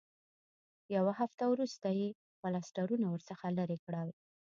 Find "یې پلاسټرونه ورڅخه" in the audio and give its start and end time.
1.99-3.47